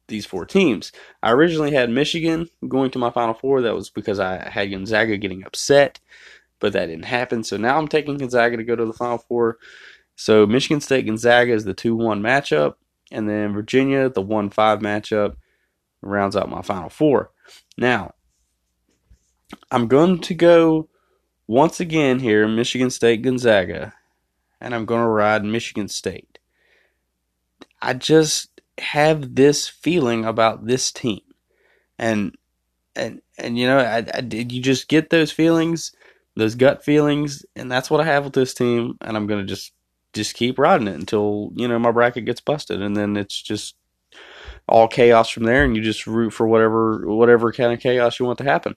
these 0.08 0.26
four 0.26 0.44
teams. 0.44 0.92
I 1.22 1.32
originally 1.32 1.72
had 1.72 1.90
Michigan 1.90 2.48
going 2.68 2.90
to 2.92 2.98
my 2.98 3.10
Final 3.10 3.34
Four. 3.34 3.62
That 3.62 3.74
was 3.74 3.90
because 3.90 4.20
I 4.20 4.48
had 4.48 4.70
Gonzaga 4.70 5.16
getting 5.16 5.44
upset, 5.44 6.00
but 6.60 6.72
that 6.72 6.86
didn't 6.86 7.06
happen. 7.06 7.44
So 7.44 7.56
now 7.56 7.78
I'm 7.78 7.88
taking 7.88 8.18
Gonzaga 8.18 8.56
to 8.56 8.64
go 8.64 8.76
to 8.76 8.84
the 8.86 8.92
Final 8.92 9.18
Four. 9.18 9.58
So 10.16 10.46
Michigan 10.46 10.80
State 10.80 11.06
Gonzaga 11.06 11.52
is 11.52 11.64
the 11.64 11.74
2 11.74 11.96
1 11.96 12.22
matchup, 12.22 12.74
and 13.10 13.28
then 13.28 13.52
Virginia, 13.52 14.08
the 14.08 14.22
1 14.22 14.50
5 14.50 14.78
matchup, 14.78 15.36
rounds 16.02 16.36
out 16.36 16.48
my 16.48 16.62
Final 16.62 16.90
Four. 16.90 17.30
Now, 17.76 18.14
I'm 19.70 19.88
going 19.88 20.20
to 20.20 20.34
go 20.34 20.88
once 21.46 21.80
again 21.80 22.20
here, 22.20 22.48
Michigan 22.48 22.90
State 22.90 23.22
Gonzaga, 23.22 23.94
and 24.60 24.74
I'm 24.74 24.86
going 24.86 25.02
to 25.02 25.08
ride 25.08 25.44
Michigan 25.44 25.88
State. 25.88 26.38
I 27.82 27.94
just 27.94 28.60
have 28.78 29.34
this 29.34 29.68
feeling 29.68 30.24
about 30.24 30.66
this 30.66 30.90
team, 30.90 31.20
and 31.98 32.36
and 32.96 33.20
and 33.38 33.58
you 33.58 33.66
know, 33.66 33.78
I, 33.78 34.00
did. 34.20 34.52
You 34.52 34.62
just 34.62 34.88
get 34.88 35.10
those 35.10 35.30
feelings, 35.30 35.92
those 36.36 36.54
gut 36.54 36.84
feelings, 36.84 37.44
and 37.56 37.70
that's 37.70 37.90
what 37.90 38.00
I 38.00 38.04
have 38.04 38.24
with 38.24 38.32
this 38.32 38.54
team. 38.54 38.96
And 39.00 39.16
I'm 39.16 39.26
going 39.26 39.40
to 39.40 39.46
just 39.46 39.72
just 40.12 40.34
keep 40.34 40.58
riding 40.58 40.88
it 40.88 40.94
until 40.94 41.52
you 41.56 41.68
know 41.68 41.78
my 41.78 41.90
bracket 41.90 42.24
gets 42.24 42.40
busted, 42.40 42.80
and 42.80 42.96
then 42.96 43.16
it's 43.16 43.40
just 43.40 43.76
all 44.68 44.88
chaos 44.88 45.28
from 45.28 45.44
there, 45.44 45.64
and 45.64 45.76
you 45.76 45.82
just 45.82 46.06
root 46.06 46.30
for 46.30 46.46
whatever 46.46 47.06
whatever 47.06 47.52
kind 47.52 47.72
of 47.72 47.80
chaos 47.80 48.18
you 48.18 48.26
want 48.26 48.38
to 48.38 48.44
happen. 48.44 48.74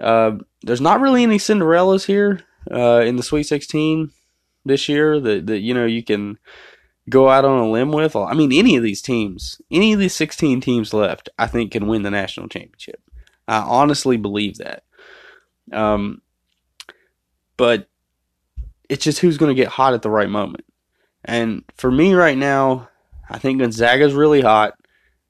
Uh, 0.00 0.38
there's 0.62 0.80
not 0.80 1.00
really 1.00 1.22
any 1.22 1.38
Cinderellas 1.38 2.06
here 2.06 2.40
uh, 2.70 3.00
in 3.00 3.16
the 3.16 3.22
Sweet 3.22 3.44
16 3.44 4.10
this 4.64 4.88
year 4.88 5.20
that, 5.20 5.46
that 5.46 5.60
you 5.60 5.74
know 5.74 5.86
you 5.86 6.02
can 6.02 6.38
go 7.08 7.28
out 7.28 7.44
on 7.44 7.58
a 7.58 7.70
limb 7.70 7.92
with. 7.92 8.16
I 8.16 8.34
mean, 8.34 8.52
any 8.52 8.76
of 8.76 8.82
these 8.82 9.02
teams, 9.02 9.60
any 9.70 9.92
of 9.92 9.98
these 9.98 10.14
16 10.14 10.60
teams 10.60 10.94
left, 10.94 11.28
I 11.38 11.46
think 11.46 11.72
can 11.72 11.86
win 11.86 12.02
the 12.02 12.10
national 12.10 12.48
championship. 12.48 13.00
I 13.48 13.58
honestly 13.58 14.16
believe 14.16 14.58
that. 14.58 14.84
Um, 15.72 16.22
but 17.56 17.88
it's 18.88 19.04
just 19.04 19.20
who's 19.20 19.38
going 19.38 19.54
to 19.54 19.60
get 19.60 19.68
hot 19.68 19.94
at 19.94 20.02
the 20.02 20.10
right 20.10 20.28
moment. 20.28 20.64
And 21.24 21.64
for 21.76 21.90
me 21.90 22.14
right 22.14 22.38
now, 22.38 22.88
I 23.28 23.38
think 23.38 23.60
Gonzaga's 23.60 24.14
really 24.14 24.40
hot, 24.40 24.74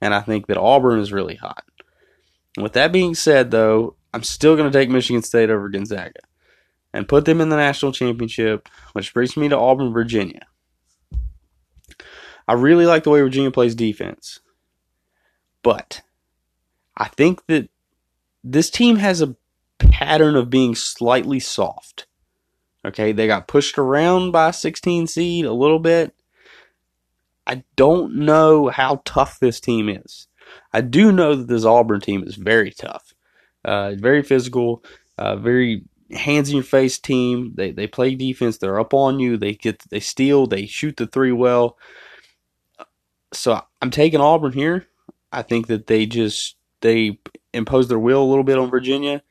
and 0.01 0.15
I 0.15 0.21
think 0.21 0.47
that 0.47 0.57
Auburn 0.57 1.01
is 1.01 1.13
really 1.13 1.35
hot. 1.35 1.65
With 2.57 2.73
that 2.75 2.93
being 2.93 3.15
said, 3.15 3.51
though, 3.51 3.97
I'm 4.13 4.23
still 4.23 4.57
going 4.57 4.71
to 4.71 4.79
take 4.79 4.91
Michigan 4.91 5.23
State 5.23 5.51
over 5.51 5.69
Gonzaga 5.69 6.21
and 6.93 7.09
put 7.09 7.25
them 7.25 7.41
in 7.41 7.49
the 7.49 7.57
national 7.57 7.93
championship, 7.93 8.69
which 8.93 9.15
brings 9.15 9.37
me 9.37 9.49
to 9.49 9.57
Auburn, 9.57 9.93
Virginia. 9.93 10.47
I 12.49 12.55
really 12.55 12.87
like 12.87 13.05
the 13.05 13.11
way 13.11 13.21
Virginia 13.21 13.51
plays 13.51 13.77
defense, 13.77 14.41
but 15.63 16.03
I 16.97 17.07
think 17.09 17.47
that 17.47 17.69
this 18.43 18.71
team 18.71 18.97
has 18.97 19.23
a 19.23 19.37
pattern 19.79 20.35
of 20.35 20.51
being 20.51 20.75
slightly 20.75 21.39
soft. 21.39 22.07
Okay, 22.85 23.13
they 23.13 23.27
got 23.27 23.47
pushed 23.47 23.79
around 23.79 24.33
by 24.33 24.51
16 24.51 25.07
seed 25.07 25.45
a 25.45 25.53
little 25.53 25.79
bit. 25.79 26.15
I 27.47 27.65
don't 27.77 28.15
know 28.17 28.69
how 28.69 29.03
tough 29.05 29.39
this 29.39 29.61
team 29.61 29.89
is. 29.89 30.29
I 30.73 30.81
do 30.81 31.13
know 31.13 31.37
that 31.37 31.47
this 31.49 31.65
Auburn 31.65 32.01
team 32.01 32.25
is 32.25 32.37
very 32.37 32.71
tough. 32.71 33.15
Uh, 33.65 33.95
very 33.97 34.23
physical, 34.23 34.83
uh, 35.19 35.37
very 35.37 35.85
hands 36.13 36.49
in 36.49 36.57
your 36.57 36.65
face 36.65 36.99
team. 36.99 37.53
They 37.55 37.71
they 37.73 37.87
play 37.87 38.15
defense. 38.15 38.59
They're 38.59 38.81
up 38.81 38.95
on 38.95 39.21
you. 39.21 39.37
They 39.37 39.55
get 39.55 39.83
they 39.91 40.01
steal. 40.01 40.47
They 40.47 40.67
shoot 40.67 40.97
the 40.97 41.07
three 41.07 41.33
well. 41.33 41.77
So 43.33 43.61
I'm 43.81 43.91
taking 43.91 44.21
Auburn 44.21 44.53
here. 44.53 44.87
I 45.33 45.43
think 45.43 45.69
that 45.69 45.87
they 45.87 46.07
just 46.07 46.57
they 46.81 47.19
impose 47.53 47.89
their 47.89 47.99
will 47.99 48.23
a 48.23 48.29
little 48.29 48.45
bit 48.45 48.59
on 48.59 48.71
Virginia. 48.71 49.23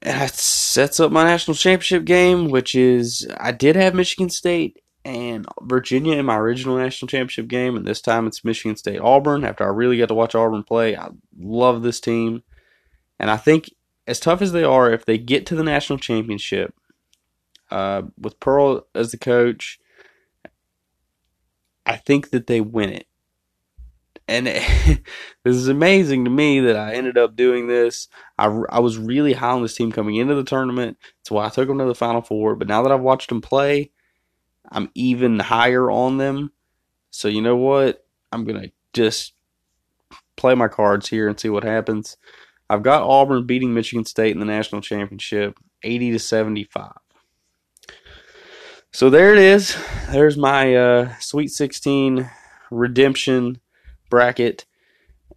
And 0.00 0.20
that 0.20 0.34
sets 0.34 0.98
up 0.98 1.12
my 1.12 1.24
national 1.24 1.54
championship 1.54 2.04
game, 2.04 2.48
which 2.48 2.74
is 2.74 3.28
I 3.38 3.52
did 3.52 3.76
have 3.76 3.94
Michigan 3.94 4.30
State 4.30 4.82
and 5.04 5.46
Virginia 5.62 6.16
in 6.16 6.26
my 6.26 6.36
original 6.36 6.76
national 6.76 7.08
championship 7.08 7.48
game, 7.48 7.76
and 7.76 7.86
this 7.86 8.00
time 8.00 8.26
it's 8.26 8.44
Michigan 8.44 8.76
State 8.76 9.00
Auburn. 9.00 9.44
After 9.44 9.64
I 9.64 9.68
really 9.68 9.98
got 9.98 10.08
to 10.08 10.14
watch 10.14 10.34
Auburn 10.34 10.62
play, 10.62 10.96
I 10.96 11.10
love 11.38 11.82
this 11.82 12.00
team. 12.00 12.42
And 13.22 13.30
I 13.30 13.36
think, 13.38 13.72
as 14.08 14.18
tough 14.18 14.42
as 14.42 14.50
they 14.50 14.64
are, 14.64 14.90
if 14.90 15.06
they 15.06 15.16
get 15.16 15.46
to 15.46 15.54
the 15.54 15.62
national 15.62 16.00
championship 16.00 16.74
uh, 17.70 18.02
with 18.18 18.40
Pearl 18.40 18.84
as 18.96 19.12
the 19.12 19.16
coach, 19.16 19.78
I 21.86 21.96
think 21.96 22.30
that 22.30 22.48
they 22.48 22.60
win 22.60 22.90
it. 22.90 23.06
and 24.26 24.46
this 25.44 25.56
is 25.56 25.68
amazing 25.68 26.24
to 26.24 26.30
me 26.30 26.58
that 26.60 26.76
I 26.76 26.94
ended 26.94 27.16
up 27.16 27.36
doing 27.36 27.68
this. 27.68 28.08
I, 28.38 28.46
I 28.46 28.80
was 28.80 28.98
really 28.98 29.34
high 29.34 29.50
on 29.50 29.62
this 29.62 29.76
team 29.76 29.92
coming 29.92 30.16
into 30.16 30.34
the 30.34 30.44
tournament. 30.44 30.98
That's 31.18 31.30
why 31.30 31.46
I 31.46 31.50
took 31.50 31.68
them 31.68 31.78
to 31.78 31.84
the 31.84 31.94
Final 31.94 32.22
Four. 32.22 32.56
But 32.56 32.66
now 32.66 32.82
that 32.82 32.90
I've 32.90 33.00
watched 33.00 33.28
them 33.28 33.40
play, 33.40 33.92
I'm 34.70 34.90
even 34.94 35.38
higher 35.38 35.90
on 35.90 36.18
them. 36.18 36.52
So 37.10 37.28
you 37.28 37.40
know 37.40 37.56
what? 37.56 38.04
I'm 38.32 38.44
gonna 38.44 38.72
just 38.92 39.34
play 40.34 40.56
my 40.56 40.66
cards 40.66 41.08
here 41.08 41.28
and 41.28 41.38
see 41.38 41.50
what 41.50 41.62
happens. 41.62 42.16
I've 42.68 42.82
got 42.82 43.02
Auburn 43.02 43.46
beating 43.46 43.74
Michigan 43.74 44.04
State 44.04 44.32
in 44.32 44.40
the 44.40 44.46
national 44.46 44.80
championship, 44.80 45.58
80 45.82 46.12
to 46.12 46.18
75. 46.18 46.92
So 48.92 49.08
there 49.08 49.32
it 49.32 49.38
is. 49.38 49.76
There's 50.10 50.36
my 50.36 50.74
uh, 50.74 51.14
Sweet 51.18 51.48
16 51.48 52.30
redemption 52.70 53.58
bracket, 54.10 54.66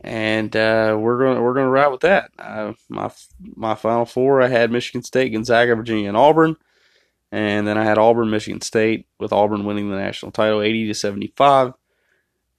and 0.02 0.54
uh, 0.56 0.98
we're 1.00 1.20
gonna 1.20 1.42
we're 1.42 1.54
gonna 1.54 1.70
ride 1.70 1.88
with 1.88 2.02
that. 2.02 2.32
Uh, 2.38 2.74
my 2.90 3.10
my 3.56 3.76
final 3.76 4.06
four, 4.06 4.42
I 4.42 4.48
had 4.48 4.72
Michigan 4.72 5.04
State, 5.04 5.32
Gonzaga, 5.32 5.76
Virginia, 5.76 6.10
and 6.10 6.18
Auburn, 6.18 6.58
and 7.32 7.66
then 7.66 7.78
I 7.78 7.86
had 7.86 7.98
Auburn, 7.98 8.30
Michigan 8.30 8.60
State, 8.62 9.08
with 9.20 9.32
Auburn 9.32 9.64
winning 9.64 9.90
the 9.90 9.96
national 9.96 10.32
title, 10.32 10.62
80 10.62 10.88
to 10.88 10.94
75 10.94 11.74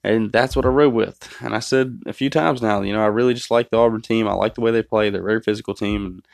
and 0.07 0.33
that's 0.33 0.55
what 0.55 0.65
I 0.65 0.69
rode 0.69 0.95
with. 0.95 1.29
And 1.41 1.55
I 1.55 1.59
said 1.59 2.03
a 2.07 2.13
few 2.13 2.31
times 2.31 2.63
now, 2.63 2.81
you 2.83 2.93
know, 2.93 3.03
I 3.03 3.07
really 3.07 3.35
just 3.35 3.51
like 3.51 3.71
the 3.71 3.79
Auburn 3.79 4.03
team. 4.03 4.29
I 4.29 4.35
like 4.35 4.55
the 4.55 4.61
way 4.61 4.71
they 4.71 4.83
play. 4.83 5.11
They're 5.11 5.21
a 5.21 5.25
very 5.25 5.41
physical 5.41 5.75
team, 5.75 6.07
and 6.07 6.27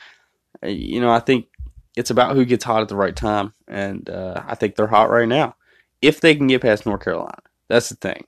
uh, 0.63 0.67
you 0.67 1.01
know, 1.01 1.11
I 1.11 1.19
think 1.19 1.47
it's 1.95 2.09
about 2.11 2.35
who 2.35 2.45
gets 2.45 2.63
hot 2.63 2.81
at 2.81 2.89
the 2.89 2.95
right 2.95 3.15
time, 3.15 3.53
and 3.67 4.09
uh, 4.09 4.43
I 4.47 4.55
think 4.55 4.75
they're 4.75 4.87
hot 4.87 5.09
right 5.09 5.27
now. 5.27 5.55
If 6.01 6.21
they 6.21 6.35
can 6.35 6.47
get 6.47 6.61
past 6.61 6.85
North 6.85 7.03
Carolina, 7.03 7.39
that's 7.67 7.89
the 7.89 7.95
thing. 7.95 8.25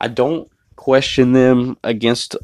I 0.00 0.08
don't 0.08 0.50
question 0.76 1.32
them 1.32 1.76
against 1.84 2.36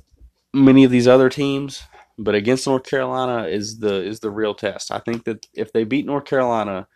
many 0.52 0.84
of 0.84 0.90
these 0.90 1.08
other 1.08 1.28
teams, 1.28 1.82
but 2.18 2.34
against 2.34 2.66
North 2.66 2.84
Carolina 2.84 3.48
is 3.48 3.78
the 3.80 4.02
is 4.02 4.20
the 4.20 4.30
real 4.30 4.54
test. 4.54 4.92
I 4.92 4.98
think 4.98 5.24
that 5.24 5.46
if 5.54 5.72
they 5.72 5.84
beat 5.84 6.06
North 6.06 6.24
Carolina, 6.24 6.86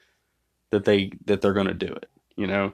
that 0.70 0.84
they 0.84 1.12
that 1.26 1.40
they're 1.40 1.52
going 1.52 1.66
to 1.66 1.74
do 1.74 1.92
it. 1.92 2.08
You 2.36 2.46
know, 2.46 2.72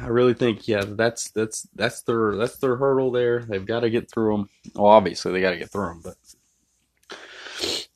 I 0.00 0.06
really 0.06 0.34
think 0.34 0.68
yeah, 0.68 0.84
that's 0.86 1.30
that's 1.30 1.68
that's 1.74 2.02
their 2.02 2.36
that's 2.36 2.58
their 2.58 2.76
hurdle 2.76 3.10
there. 3.10 3.40
They've 3.42 3.64
got 3.66 3.80
to 3.80 3.90
get 3.90 4.10
through 4.10 4.36
them. 4.36 4.48
Well, 4.74 4.86
obviously 4.86 5.32
they 5.32 5.40
got 5.40 5.50
to 5.50 5.58
get 5.58 5.70
through 5.70 5.88
them, 5.88 6.02
but 6.02 6.16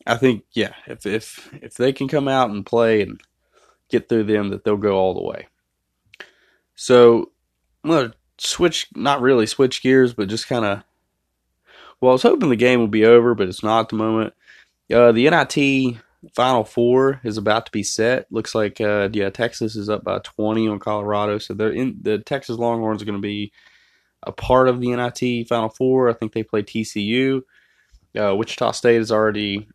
I 0.06 0.16
think 0.16 0.44
yeah, 0.52 0.75
if 0.87 1.06
if 1.06 1.50
if 1.62 1.75
they 1.75 1.92
can 1.92 2.08
come 2.08 2.28
out 2.28 2.50
and 2.50 2.66
play 2.66 3.02
and 3.02 3.20
get 3.88 4.08
through 4.08 4.25
them, 4.25 4.50
that 4.50 4.64
they'll 4.64 4.76
go 4.76 4.96
all 4.96 5.14
the 5.14 5.23
way. 5.23 5.46
So 6.75 7.30
I'm 7.82 7.90
gonna 7.90 8.14
switch, 8.38 8.88
not 8.94 9.20
really 9.20 9.46
switch 9.46 9.82
gears, 9.82 10.12
but 10.14 10.28
just 10.28 10.49
kind 10.49 10.64
of. 10.64 10.82
Well, 12.00 12.11
I 12.11 12.14
was 12.14 12.23
hoping 12.23 12.50
the 12.50 12.56
game 12.56 12.80
would 12.80 12.90
be 12.90 13.06
over, 13.06 13.34
but 13.34 13.49
it's 13.49 13.62
not 13.62 13.80
at 13.80 13.88
the 13.88 13.96
moment. 13.96 14.34
Uh, 14.92 15.12
the 15.12 15.30
NIT 15.30 15.96
Final 16.35 16.64
Four 16.64 17.21
is 17.25 17.37
about 17.37 17.66
to 17.66 17.73
be 17.73 17.83
set. 17.83 18.31
Looks 18.31 18.54
like 18.54 18.81
uh, 18.81 19.09
yeah, 19.12 19.31
Texas 19.31 19.76
is 19.76 19.88
up 19.88 20.04
by 20.04 20.19
20 20.19 20.69
on 20.69 20.78
Colorado, 20.78 21.38
so 21.38 21.54
they're 21.54 21.73
in 21.73 21.99
the 22.02 22.19
Texas 22.19 22.59
Longhorns 22.59 23.02
are 23.02 23.04
going 23.04 23.19
to 23.19 23.23
be 23.23 23.52
a 24.23 24.33
part 24.33 24.69
of 24.69 24.81
the 24.81 24.95
NIT 24.95 25.49
Final 25.49 25.69
Four. 25.69 26.09
I 26.09 26.14
think 26.14 26.33
they 26.33 26.43
play 26.43 26.62
TCU. 26.62 27.43
Uh, 28.19 28.35
Wichita 28.35 28.73
State 28.73 29.00
is 29.00 29.12
already 29.12 29.69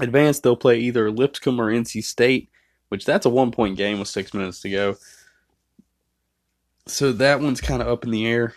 advanced. 0.00 0.42
They'll 0.42 0.56
play 0.56 0.78
either 0.80 1.10
Lipscomb 1.10 1.60
or 1.60 1.72
NC 1.72 2.04
State, 2.04 2.50
which 2.88 3.04
that's 3.04 3.26
a 3.26 3.30
one 3.30 3.50
point 3.50 3.76
game 3.76 3.98
with 3.98 4.08
six 4.08 4.34
minutes 4.34 4.60
to 4.62 4.70
go. 4.70 4.96
So 6.86 7.12
that 7.12 7.40
one's 7.40 7.60
kind 7.60 7.80
of 7.80 7.88
up 7.88 8.04
in 8.04 8.10
the 8.10 8.26
air. 8.26 8.54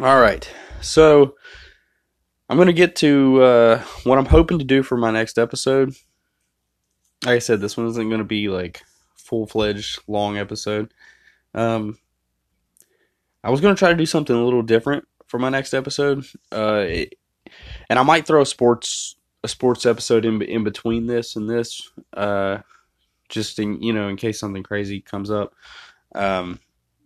All 0.00 0.20
right, 0.20 0.48
so 0.80 1.34
I'm 2.52 2.58
going 2.58 2.66
to 2.66 2.74
get 2.74 2.96
to 2.96 3.42
uh, 3.42 3.82
what 4.04 4.18
I'm 4.18 4.26
hoping 4.26 4.58
to 4.58 4.64
do 4.66 4.82
for 4.82 4.98
my 4.98 5.10
next 5.10 5.38
episode. 5.38 5.94
Like 7.24 7.36
I 7.36 7.38
said, 7.38 7.62
this 7.62 7.78
one 7.78 7.86
isn't 7.86 8.08
going 8.10 8.18
to 8.18 8.24
be 8.24 8.50
like 8.50 8.82
full 9.14 9.46
fledged 9.46 10.00
long 10.06 10.36
episode. 10.36 10.92
Um, 11.54 11.96
I 13.42 13.48
was 13.48 13.62
going 13.62 13.74
to 13.74 13.78
try 13.78 13.88
to 13.88 13.96
do 13.96 14.04
something 14.04 14.36
a 14.36 14.44
little 14.44 14.60
different 14.60 15.08
for 15.28 15.38
my 15.38 15.48
next 15.48 15.72
episode, 15.72 16.26
uh, 16.54 16.84
it, 16.86 17.14
and 17.88 17.98
I 17.98 18.02
might 18.02 18.26
throw 18.26 18.42
a 18.42 18.46
sports 18.46 19.16
a 19.42 19.48
sports 19.48 19.86
episode 19.86 20.26
in 20.26 20.42
in 20.42 20.62
between 20.62 21.06
this 21.06 21.36
and 21.36 21.48
this, 21.48 21.90
uh, 22.12 22.58
just 23.30 23.58
in 23.60 23.80
you 23.80 23.94
know 23.94 24.08
in 24.08 24.16
case 24.16 24.38
something 24.38 24.62
crazy 24.62 25.00
comes 25.00 25.30
up, 25.30 25.54
um, 26.14 26.60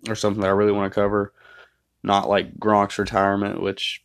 or 0.09 0.17
something 0.17 0.41
that 0.41 0.49
I 0.49 0.55
really 0.55 0.73
want 0.73 0.93
to 0.93 1.01
cover. 1.01 1.33
Not 2.03 2.29
like 2.29 2.59
Gronk's 2.59 2.99
retirement, 2.99 3.63
which 3.63 4.03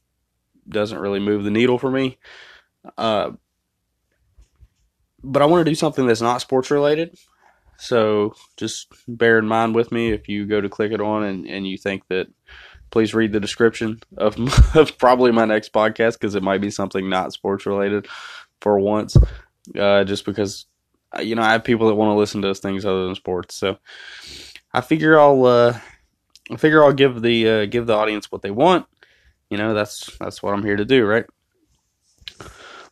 doesn't 0.71 0.99
really 0.99 1.19
move 1.19 1.43
the 1.43 1.51
needle 1.51 1.77
for 1.77 1.91
me. 1.91 2.17
Uh, 2.97 3.31
but 5.23 5.41
I 5.41 5.45
want 5.45 5.65
to 5.65 5.71
do 5.71 5.75
something 5.75 6.07
that's 6.07 6.21
not 6.21 6.41
sports 6.41 6.71
related. 6.71 7.17
So 7.77 8.35
just 8.57 8.87
bear 9.07 9.39
in 9.39 9.47
mind 9.47 9.75
with 9.75 9.91
me 9.91 10.11
if 10.11 10.29
you 10.29 10.45
go 10.45 10.61
to 10.61 10.69
click 10.69 10.91
it 10.91 11.01
on 11.01 11.23
and, 11.23 11.47
and 11.47 11.67
you 11.67 11.77
think 11.77 12.07
that 12.09 12.27
please 12.91 13.13
read 13.13 13.31
the 13.31 13.39
description 13.39 13.99
of, 14.17 14.35
of 14.75 14.97
probably 14.97 15.31
my 15.31 15.45
next 15.45 15.73
podcast 15.73 16.13
because 16.13 16.35
it 16.35 16.43
might 16.43 16.61
be 16.61 16.69
something 16.69 17.09
not 17.09 17.33
sports 17.33 17.65
related 17.65 18.07
for 18.59 18.79
once. 18.79 19.17
Uh, 19.77 20.03
just 20.03 20.25
because, 20.25 20.65
uh, 21.15 21.21
you 21.21 21.35
know, 21.35 21.41
I 21.41 21.53
have 21.53 21.63
people 21.63 21.87
that 21.87 21.95
want 21.95 22.09
to 22.09 22.19
listen 22.19 22.41
to 22.41 22.53
things 22.53 22.85
other 22.85 23.05
than 23.05 23.15
sports. 23.15 23.55
So 23.55 23.77
I 24.73 24.81
figure 24.81 25.19
I'll, 25.19 25.45
uh, 25.45 25.79
I 26.51 26.55
figure 26.57 26.83
I'll 26.83 26.93
give 26.93 27.21
the, 27.21 27.49
uh, 27.49 27.65
give 27.65 27.87
the 27.87 27.95
audience 27.95 28.31
what 28.31 28.41
they 28.41 28.51
want 28.51 28.85
you 29.51 29.57
know, 29.57 29.73
that's 29.73 30.17
that's 30.17 30.41
what 30.41 30.53
I'm 30.53 30.63
here 30.63 30.77
to 30.77 30.85
do, 30.85 31.05
right? 31.05 31.25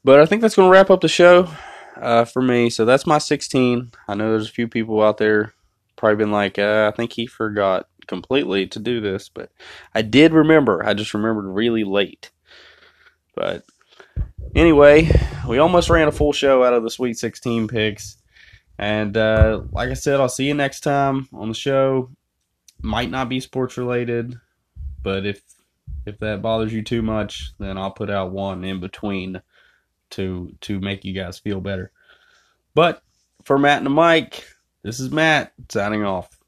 But 0.04 0.19
I 0.19 0.26
think 0.26 0.41
that's 0.41 0.56
going 0.56 0.67
to 0.67 0.72
wrap 0.72 0.89
up 0.89 1.02
the 1.02 1.08
show 1.08 1.50
uh, 1.95 2.26
for 2.26 2.41
me. 2.41 2.69
So 2.69 2.86
that's 2.86 3.08
my 3.08 3.17
16. 3.17 3.91
I 4.08 4.13
know 4.13 4.32
there's 4.32 4.50
a 4.50 4.54
few 4.54 4.67
people 4.67 5.02
out 5.02 5.17
there 5.17 5.54
probably 5.95 6.17
been 6.17 6.32
like, 6.32 6.60
uh, 6.60 6.89
I 6.91 6.95
think 6.95 7.13
he 7.13 7.26
forgot 7.28 7.88
completely 8.08 8.67
to 8.67 8.80
do 8.80 9.02
this, 9.02 9.30
but 9.30 9.52
I 9.93 10.02
did 10.02 10.34
remember. 10.34 10.86
I 10.86 10.93
just 10.93 11.13
remembered 11.13 11.45
really 11.45 11.84
late. 11.84 12.32
But 13.36 13.63
anyway, 14.56 15.10
we 15.48 15.60
almost 15.60 15.89
ran 15.89 16.08
a 16.08 16.12
full 16.12 16.34
show 16.34 16.63
out 16.63 16.74
of 16.74 16.84
the 16.84 16.89
Sweet 16.89 17.17
16 17.17 17.67
picks. 17.67 18.17
And 18.78 19.15
uh, 19.15 19.62
like 19.72 19.89
I 19.89 19.93
said, 19.93 20.19
I'll 20.19 20.30
see 20.30 20.48
you 20.48 20.54
next 20.54 20.82
time 20.82 21.28
on 21.34 21.50
the 21.50 21.54
show. 21.54 22.10
Might 22.82 23.12
not 23.12 23.28
be 23.28 23.41
sports 23.41 23.78
related, 23.78 24.39
but 25.04 25.26
if 25.26 25.41
if 26.06 26.19
that 26.19 26.41
bothers 26.41 26.73
you 26.73 26.82
too 26.82 27.02
much, 27.02 27.52
then 27.60 27.78
I'll 27.78 27.91
put 27.91 28.10
out 28.10 28.32
one 28.32 28.63
in 28.63 28.80
between 28.80 29.41
to 30.12 30.56
to 30.62 30.80
make 30.80 31.06
you 31.06 31.13
guys 31.13 31.39
feel 31.39 31.62
better. 31.62 31.91
But 32.73 33.04
for 33.43 33.58
Matt 33.58 33.84
and 33.84 33.93
Mike, 33.93 34.45
this 34.84 34.99
is 34.99 35.12
Matt 35.12 35.54
signing 35.69 36.04
off. 36.04 36.38